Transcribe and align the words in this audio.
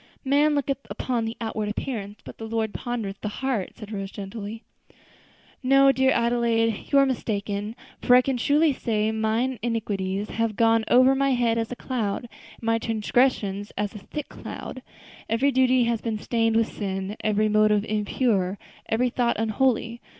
"Man 0.25 0.55
looketh 0.55 0.79
upon 0.89 1.25
the 1.25 1.37
outward 1.39 1.69
appearance, 1.69 2.21
but 2.23 2.39
the 2.39 2.47
Lord 2.47 2.73
pondereth 2.73 3.21
the 3.21 3.27
heart," 3.27 3.73
said 3.77 3.91
Rose, 3.91 4.09
gently. 4.09 4.63
"No, 5.61 5.91
dear 5.91 6.09
Adelaide, 6.09 6.85
you 6.91 6.97
are 6.97 7.05
mistaken; 7.05 7.75
for 8.01 8.15
I 8.15 8.23
can 8.23 8.35
truly 8.37 8.73
say 8.73 9.11
'mine 9.11 9.59
iniquities 9.61 10.29
have 10.29 10.55
gone 10.55 10.85
over 10.87 11.13
my 11.13 11.33
head 11.33 11.59
as 11.59 11.71
a 11.71 11.75
cloud, 11.75 12.21
and 12.23 12.63
my 12.63 12.79
transgressions 12.79 13.71
as 13.77 13.93
a 13.93 13.99
thick 13.99 14.27
cloud.' 14.27 14.81
Every 15.29 15.51
duty 15.51 15.83
has 15.83 16.01
been 16.01 16.17
stained 16.17 16.55
with 16.55 16.73
sin, 16.75 17.15
every 17.23 17.47
motive 17.47 17.85
impure, 17.85 18.57
every 18.89 19.11
thought 19.11 19.37
unholy. 19.37 20.01